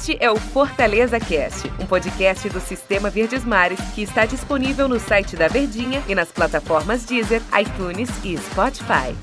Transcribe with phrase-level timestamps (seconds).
[0.00, 4.98] Este é o Fortaleza Cast, um podcast do Sistema Verdes Mares que está disponível no
[4.98, 9.14] site da Verdinha e nas plataformas Deezer, iTunes e Spotify.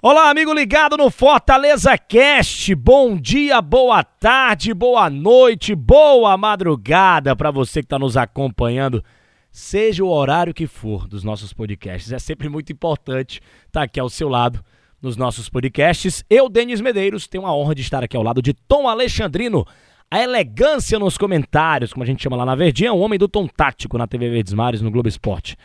[0.00, 2.72] Olá, amigo ligado no Fortaleza Cast.
[2.76, 9.02] Bom dia, boa tarde, boa noite, boa madrugada para você que está nos acompanhando,
[9.50, 12.12] seja o horário que for dos nossos podcasts.
[12.12, 14.64] É sempre muito importante estar aqui ao seu lado
[15.00, 16.24] nos nossos podcasts.
[16.28, 19.66] Eu, Denis Medeiros, tenho a honra de estar aqui ao lado de Tom Alexandrino.
[20.10, 23.46] A elegância nos comentários, como a gente chama lá na Verdinha, o homem do tom
[23.46, 25.56] tático na TV Verdes Mares, no Globo Esporte.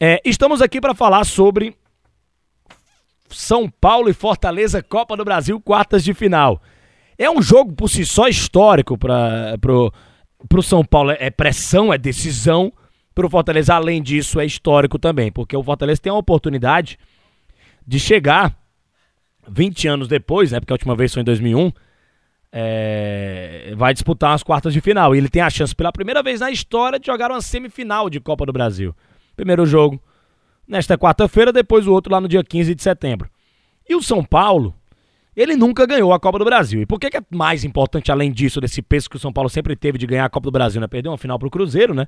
[0.00, 1.74] É, estamos aqui para falar sobre
[3.28, 6.60] São Paulo e Fortaleza, Copa do Brasil, quartas de final.
[7.16, 9.58] É um jogo por si só histórico para
[10.54, 11.12] o São Paulo.
[11.12, 12.72] É pressão, é decisão.
[13.14, 16.96] Para o Fortaleza, além disso, é histórico também, porque o Fortaleza tem a oportunidade
[17.88, 18.54] de chegar
[19.48, 20.60] 20 anos depois, né?
[20.60, 21.72] Porque a última vez foi em 2001.
[22.52, 25.14] É, vai disputar as quartas de final.
[25.14, 28.20] E ele tem a chance, pela primeira vez na história, de jogar uma semifinal de
[28.20, 28.94] Copa do Brasil.
[29.34, 29.98] Primeiro jogo
[30.68, 33.30] nesta quarta-feira, depois o outro lá no dia 15 de setembro.
[33.88, 34.74] E o São Paulo,
[35.34, 36.82] ele nunca ganhou a Copa do Brasil.
[36.82, 39.48] E por que, que é mais importante, além disso, desse peso que o São Paulo
[39.48, 40.78] sempre teve de ganhar a Copa do Brasil?
[40.78, 40.86] Né?
[40.86, 42.06] Perdeu uma final para o Cruzeiro, né?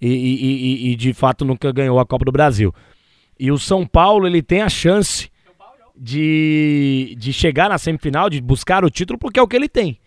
[0.00, 2.74] E, e, e, e de fato nunca ganhou a Copa do Brasil.
[3.38, 5.30] E o São Paulo, ele tem a chance
[5.96, 9.98] de, de chegar na semifinal, de buscar o título, porque é o que ele tem.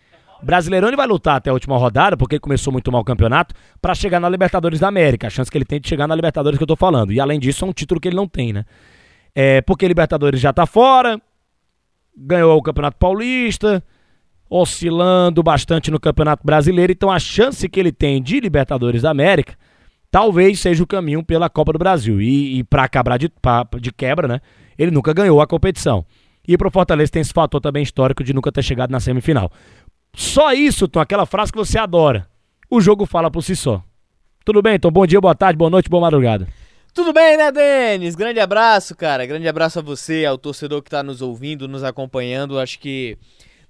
[0.42, 3.94] Brasileirão ele vai lutar até a última rodada, porque começou muito mal o campeonato, para
[3.94, 5.26] chegar na Libertadores da América.
[5.26, 7.12] A chance que ele tem de chegar na Libertadores que eu tô falando.
[7.12, 8.64] E além disso, é um título que ele não tem, né?
[9.34, 11.20] É, porque Libertadores já tá fora,
[12.16, 13.82] ganhou o Campeonato Paulista,
[14.48, 16.92] oscilando bastante no Campeonato Brasileiro.
[16.92, 19.54] Então a chance que ele tem de Libertadores da América
[20.16, 22.22] talvez seja o caminho pela Copa do Brasil.
[22.22, 24.40] E, e para acabar de, pra, de quebra, né?
[24.78, 26.06] Ele nunca ganhou a competição.
[26.48, 29.52] E pro Fortaleza tem esse fator também histórico de nunca ter chegado na semifinal.
[30.14, 32.26] Só isso, Tom, aquela frase que você adora.
[32.70, 33.82] O jogo fala por si só.
[34.42, 34.90] Tudo bem, Tom?
[34.90, 36.48] Bom dia, boa tarde, boa noite, boa madrugada.
[36.94, 38.14] Tudo bem, né, Denis?
[38.14, 39.26] Grande abraço, cara.
[39.26, 42.58] Grande abraço a você, ao torcedor que tá nos ouvindo, nos acompanhando.
[42.58, 43.18] Acho que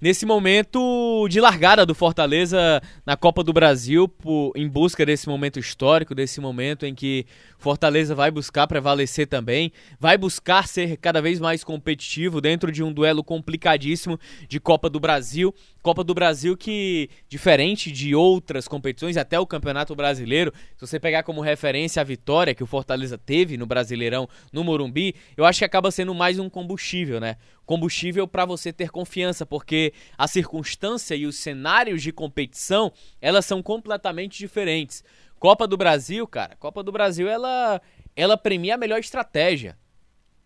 [0.01, 5.59] nesse momento de largada do Fortaleza na Copa do Brasil, por, em busca desse momento
[5.59, 7.27] histórico, desse momento em que
[7.59, 12.93] Fortaleza vai buscar prevalecer também, vai buscar ser cada vez mais competitivo dentro de um
[12.93, 14.19] duelo complicadíssimo
[14.49, 15.55] de Copa do Brasil.
[15.83, 21.23] Copa do Brasil que, diferente de outras competições, até o Campeonato Brasileiro, se você pegar
[21.23, 25.65] como referência a vitória que o Fortaleza teve no Brasileirão no Morumbi, eu acho que
[25.65, 27.37] acaba sendo mais um combustível, né?
[27.67, 33.61] Combustível para você ter confiança, porque a circunstância e os cenários de competição, elas são
[33.61, 35.03] completamente diferentes.
[35.39, 37.83] Copa do Brasil, cara, Copa do Brasil ela
[38.15, 39.77] ela premia a melhor estratégia.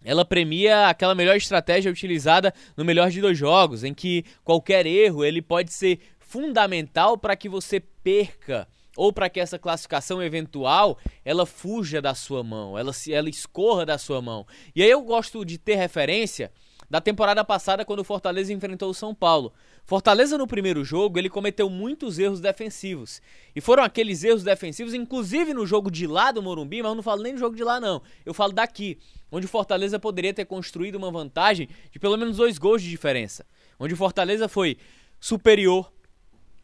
[0.02, 5.24] Ela premia aquela melhor estratégia utilizada no melhor de dois jogos, em que qualquer erro
[5.24, 8.66] ele pode ser fundamental para que você perca
[8.96, 13.84] ou para que essa classificação eventual ela fuja da sua mão, ela se ela escorra
[13.84, 14.46] da sua mão.
[14.74, 16.50] E aí eu gosto de ter referência
[16.90, 19.52] da temporada passada quando o Fortaleza enfrentou o São Paulo.
[19.86, 23.22] Fortaleza no primeiro jogo, ele cometeu muitos erros defensivos.
[23.54, 27.02] E foram aqueles erros defensivos, inclusive no jogo de lá do Morumbi, mas eu não
[27.02, 28.02] falo nem no jogo de lá não.
[28.26, 28.98] Eu falo daqui,
[29.30, 33.46] onde o Fortaleza poderia ter construído uma vantagem de pelo menos dois gols de diferença.
[33.78, 34.76] Onde o Fortaleza foi
[35.20, 35.92] superior,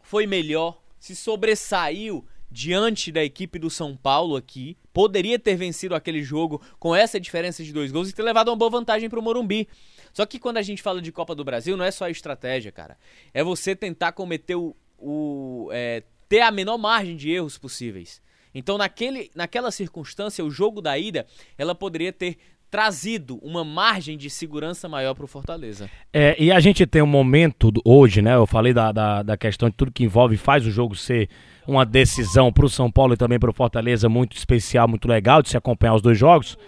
[0.02, 6.22] foi melhor, se sobressaiu diante da equipe do São Paulo aqui, poderia ter vencido aquele
[6.22, 9.22] jogo com essa diferença de dois gols e ter levado uma boa vantagem para o
[9.22, 9.68] Morumbi.
[10.12, 12.72] Só que quando a gente fala de Copa do Brasil, não é só a estratégia,
[12.72, 12.96] cara.
[13.34, 14.74] É você tentar cometer o.
[14.98, 18.22] o é, ter a menor margem de erros possíveis.
[18.54, 21.26] Então, naquele, naquela circunstância, o jogo da ida,
[21.58, 22.38] ela poderia ter
[22.76, 25.88] trazido uma margem de segurança maior para o Fortaleza.
[26.12, 28.34] É, e a gente tem um momento hoje, né?
[28.34, 31.30] Eu falei da, da, da questão de tudo que envolve faz o jogo ser
[31.66, 35.40] uma decisão para o São Paulo e também para o Fortaleza muito especial, muito legal
[35.40, 36.58] de se acompanhar os dois jogos.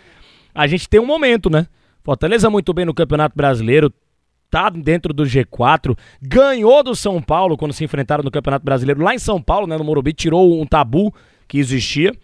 [0.55, 1.67] A gente tem um momento, né?
[2.03, 3.93] Fortaleza muito bem no Campeonato Brasileiro,
[4.51, 9.15] tá dentro do G4, ganhou do São Paulo quando se enfrentaram no Campeonato Brasileiro lá
[9.15, 11.15] em São Paulo, né, no Morumbi, tirou um tabu
[11.47, 12.15] que existia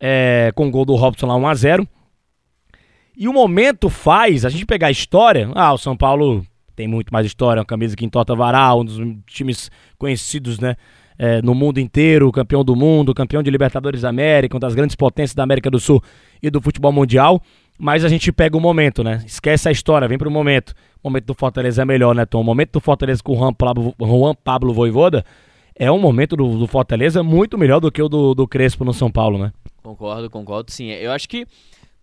[0.00, 1.88] é, com o gol do Robson lá 1 a 0.
[3.20, 7.12] E o momento faz a gente pegar a história, ah, o São Paulo tem muito
[7.12, 10.76] mais história, uma camisa que entorta varal, um dos times conhecidos, né,
[11.18, 14.94] é, no mundo inteiro, campeão do mundo, campeão de Libertadores da América, uma das grandes
[14.94, 16.00] potências da América do Sul
[16.40, 17.42] e do futebol mundial.
[17.76, 19.20] Mas a gente pega o momento, né?
[19.26, 20.72] Esquece a história, vem pro momento.
[21.02, 22.40] O momento do Fortaleza é melhor, né, Tom?
[22.40, 25.24] O momento do Fortaleza com o Juan Pablo, Juan Pablo Voivoda
[25.74, 28.94] é um momento do, do, Fortaleza muito melhor do que o do, do Crespo no
[28.94, 29.52] São Paulo, né?
[29.82, 30.90] Concordo, concordo sim.
[30.90, 31.46] Eu acho que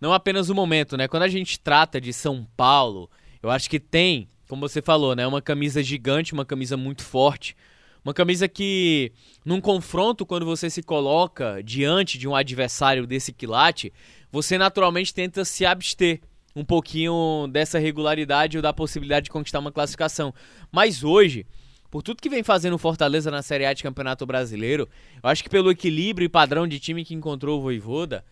[0.00, 1.08] não apenas o momento, né?
[1.08, 3.10] Quando a gente trata de São Paulo,
[3.42, 5.26] eu acho que tem como você falou, né?
[5.26, 7.56] Uma camisa gigante, uma camisa muito forte.
[8.04, 9.12] Uma camisa que,
[9.44, 13.92] num confronto, quando você se coloca diante de um adversário desse quilate,
[14.30, 16.20] você naturalmente tenta se abster
[16.54, 20.32] um pouquinho dessa regularidade ou da possibilidade de conquistar uma classificação.
[20.70, 21.44] Mas hoje,
[21.90, 24.88] por tudo que vem fazendo Fortaleza na Série A de Campeonato Brasileiro,
[25.20, 28.24] eu acho que pelo equilíbrio e padrão de time que encontrou o Voivoda,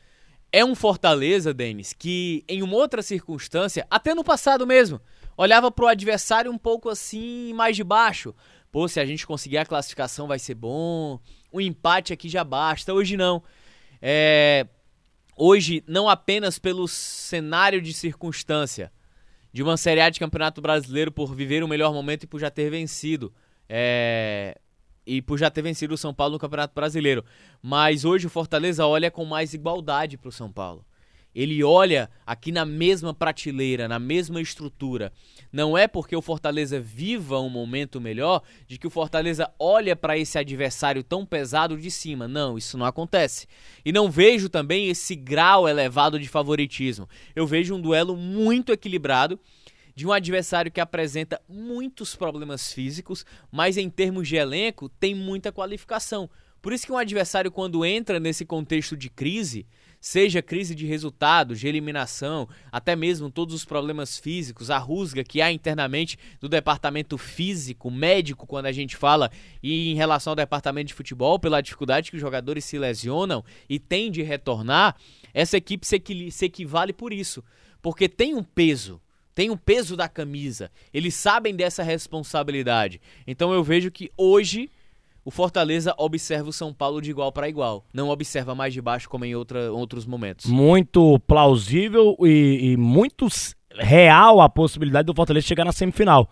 [0.55, 5.01] é um Fortaleza, Denis, que em uma outra circunstância, até no passado mesmo,
[5.37, 8.33] olhava para o adversário um pouco assim, mais de baixo.
[8.71, 11.19] Pô, se a gente conseguir a classificação vai ser bom,
[11.51, 12.95] o empate aqui já basta.
[12.95, 13.43] Hoje não.
[14.01, 14.65] É...
[15.37, 18.93] Hoje, não apenas pelo cenário de circunstância
[19.53, 22.49] de uma Série A de Campeonato Brasileiro por viver o melhor momento e por já
[22.49, 23.35] ter vencido
[23.69, 24.57] é,
[25.07, 27.25] e por já ter vencido o São Paulo no Campeonato Brasileiro.
[27.63, 30.85] Mas hoje o Fortaleza olha com mais igualdade para o São Paulo.
[31.35, 35.13] Ele olha aqui na mesma prateleira, na mesma estrutura.
[35.53, 40.17] Não é porque o Fortaleza viva um momento melhor de que o Fortaleza olha para
[40.17, 42.29] esse adversário tão pesado de cima.
[42.29, 43.49] Não, isso não acontece.
[43.85, 47.09] E não vejo também esse grau elevado de favoritismo.
[47.35, 49.39] Eu vejo um duelo muito equilibrado
[49.95, 55.53] de um adversário que apresenta muitos problemas físicos, mas em termos de elenco tem muita
[55.53, 56.29] qualificação.
[56.61, 59.67] Por isso que um adversário quando entra nesse contexto de crise,
[60.01, 65.43] seja crise de resultados, de eliminação, até mesmo todos os problemas físicos, a rusga que
[65.43, 69.31] há internamente do departamento físico, médico, quando a gente fala,
[69.63, 73.79] e em relação ao departamento de futebol, pela dificuldade que os jogadores se lesionam e
[73.79, 74.97] têm de retornar,
[75.35, 77.45] essa equipe se, se equivale por isso,
[77.83, 79.03] porque tem um peso
[79.35, 83.01] tem o peso da camisa, eles sabem dessa responsabilidade.
[83.27, 84.71] Então eu vejo que hoje
[85.25, 89.09] o Fortaleza observa o São Paulo de igual para igual, não observa mais de baixo
[89.09, 90.47] como em outra, outros momentos.
[90.47, 93.27] Muito plausível e, e muito
[93.77, 96.29] real a possibilidade do Fortaleza chegar na semifinal.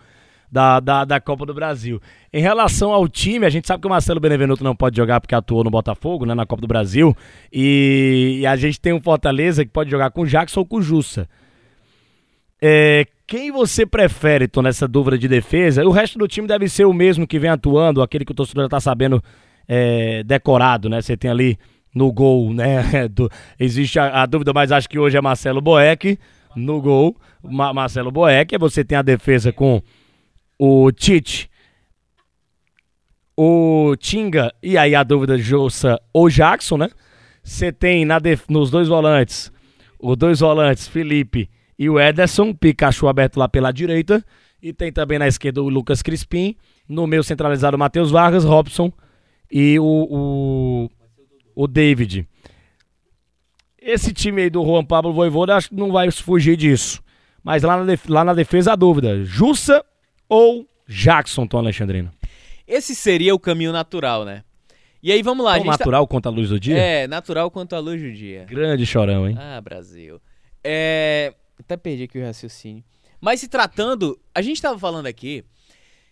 [0.51, 1.99] Da, da, da, Copa do Brasil.
[2.31, 5.35] Em relação ao time, a gente sabe que o Marcelo Benevenuto não pode jogar porque
[5.35, 7.17] atuou no Botafogo, né, na Copa do Brasil.
[7.51, 10.77] E, e a gente tem um Fortaleza que pode jogar com o Jackson ou com
[10.77, 11.27] o Jussa.
[12.65, 15.85] É, quem você prefere, Tom, nessa dúvida de defesa?
[15.85, 18.67] O resto do time deve ser o mesmo que vem atuando, aquele que o torcedor
[18.67, 19.21] já tá sabendo
[19.67, 21.03] é, decorado, né?
[21.03, 21.59] Você tem ali
[21.93, 23.09] no gol, né?
[23.11, 23.29] Do,
[23.59, 26.17] existe a, a, dúvida, mas acho que hoje é Marcelo Boeck
[26.55, 27.17] no gol.
[27.43, 28.57] Ma, Marcelo Boeck.
[28.59, 29.83] Você tem a defesa com
[30.57, 31.51] o Tite,
[33.37, 36.91] o Tinga e aí a dúvida Jossa ou Jackson, né?
[37.43, 39.51] Você tem na def, nos dois volantes,
[39.99, 44.25] os dois volantes, Felipe e o Ederson, Pikachu aberto lá pela direita.
[44.63, 46.57] E tem também na esquerda o Lucas Crispim.
[46.89, 48.93] No meio centralizado o Matheus Vargas, Robson
[49.51, 50.91] e o, o,
[51.55, 52.27] o David.
[53.81, 57.03] Esse time aí do Juan Pablo Voivoda acho que não vai fugir disso.
[57.43, 59.85] Mas lá na, lá na defesa a dúvida: Jussa
[60.29, 62.11] ou Jackson, Tom Alexandrino?
[62.67, 64.45] Esse seria o caminho natural, né?
[65.03, 65.55] E aí vamos lá.
[65.55, 66.11] Tão tá natural tá...
[66.11, 66.79] quanto a luz do dia?
[66.79, 68.45] É, natural quanto a luz do dia.
[68.45, 69.37] Grande chorão, hein?
[69.39, 70.21] Ah, Brasil.
[70.63, 71.35] É.
[71.63, 72.85] Até perdi aqui o raciocínio.
[73.21, 75.45] Mas se tratando, a gente estava falando aqui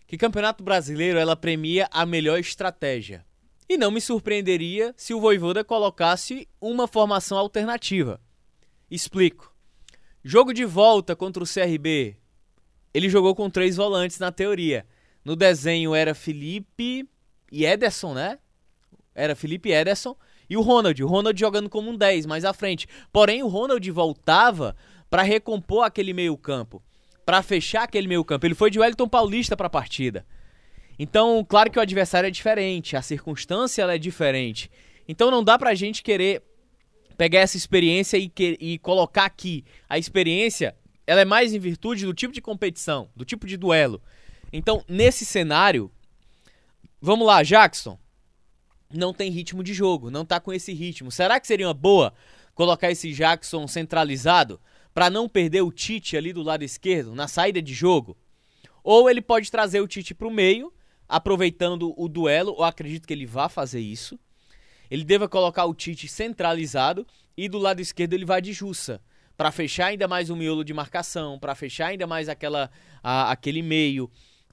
[0.06, 3.24] que Campeonato Brasileiro ela premia a melhor estratégia.
[3.68, 8.20] E não me surpreenderia se o Voivoda colocasse uma formação alternativa.
[8.90, 9.54] Explico.
[10.24, 12.16] Jogo de volta contra o CRB.
[12.92, 14.86] Ele jogou com três volantes na teoria.
[15.24, 17.08] No desenho era Felipe
[17.50, 18.38] e Ederson, né?
[19.14, 20.16] Era Felipe e Ederson.
[20.48, 21.00] E o Ronald.
[21.02, 22.88] O Ronald jogando como um 10 mais à frente.
[23.12, 24.74] Porém, o Ronald voltava
[25.10, 26.80] para recompor aquele meio-campo,
[27.26, 28.46] para fechar aquele meio-campo.
[28.46, 30.24] Ele foi de Wellington Paulista para a partida.
[30.98, 34.70] Então, claro que o adversário é diferente, a circunstância é diferente.
[35.08, 36.42] Então não dá pra gente querer
[37.16, 39.64] pegar essa experiência e, que, e colocar aqui.
[39.88, 40.76] A experiência,
[41.06, 44.00] ela é mais em virtude do tipo de competição, do tipo de duelo.
[44.52, 45.90] Então, nesse cenário,
[47.00, 47.98] vamos lá, Jackson.
[48.92, 51.10] Não tem ritmo de jogo, não tá com esse ritmo.
[51.10, 52.12] Será que seria uma boa
[52.54, 54.60] colocar esse Jackson centralizado?
[54.92, 58.16] Para não perder o Tite ali do lado esquerdo na saída de jogo.
[58.82, 60.72] Ou ele pode trazer o Tite para o meio,
[61.08, 64.18] aproveitando o duelo, ou acredito que ele vá fazer isso.
[64.90, 67.06] Ele deva colocar o Tite centralizado
[67.36, 69.00] e do lado esquerdo ele vai de Jussa,
[69.36, 72.70] para fechar ainda mais o miolo de marcação, para fechar ainda mais aquela
[73.02, 74.10] a, aquele meio,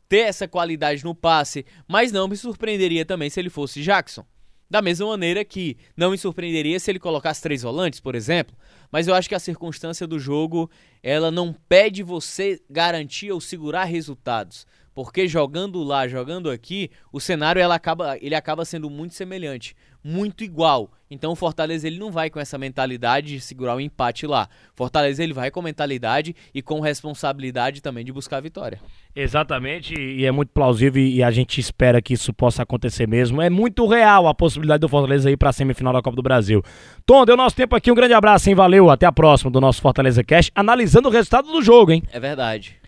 [0.08, 4.26] ter essa qualidade no passe, mas não me surpreenderia também se ele fosse Jackson.
[4.70, 8.56] Da mesma maneira que não me surpreenderia se ele colocasse três volantes, por exemplo,
[8.92, 10.70] mas eu acho que a circunstância do jogo,
[11.02, 17.62] ela não pede você garantir ou segurar resultados, porque jogando lá, jogando aqui, o cenário
[17.62, 20.90] ela acaba, ele acaba sendo muito semelhante, muito igual.
[21.08, 24.50] Então o Fortaleza ele não vai com essa mentalidade de segurar o empate lá.
[24.74, 28.80] Fortaleza ele vai com mentalidade e com responsabilidade também de buscar a vitória.
[29.16, 33.40] Exatamente, e é muito plausível e a gente espera que isso possa acontecer mesmo.
[33.40, 36.64] É muito real a possibilidade do Fortaleza ir para a semifinal da Copa do Brasil.
[37.06, 38.56] Tom, deu nosso tempo aqui, um grande abraço, hein?
[38.56, 42.02] Valeu, até a próxima do nosso Fortaleza Cash, analisando o resultado do jogo, hein?
[42.12, 42.80] É verdade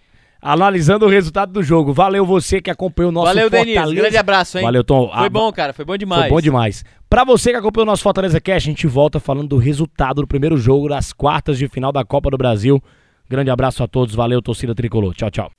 [0.41, 1.93] analisando o resultado do jogo.
[1.93, 3.81] Valeu você que acompanhou o nosso Valeu, Fortaleza.
[3.81, 3.99] Denis.
[3.99, 4.63] Grande abraço, hein?
[4.63, 5.11] Valeu, Tom.
[5.13, 5.73] Foi bom, cara.
[5.73, 6.23] Foi bom demais.
[6.23, 6.83] Foi bom demais.
[7.09, 10.27] Pra você que acompanhou o nosso Fortaleza Cash, a gente volta falando do resultado do
[10.27, 12.81] primeiro jogo das quartas de final da Copa do Brasil.
[13.29, 14.15] Grande abraço a todos.
[14.15, 15.13] Valeu, torcida tricolor.
[15.13, 15.51] Tchau, tchau.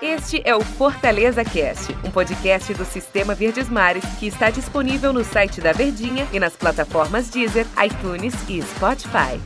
[0.00, 5.24] Este é o Fortaleza Cast, um podcast do Sistema Verdes Mares que está disponível no
[5.24, 9.40] site da Verdinha e nas plataformas Deezer, iTunes e Spotify.